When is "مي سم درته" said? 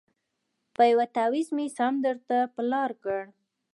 1.57-2.37